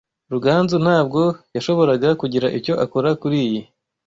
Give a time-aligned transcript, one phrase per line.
[0.33, 1.21] Ruganzu ntabwo
[1.55, 3.61] yashoboraga kugira icyo akora kuriyi.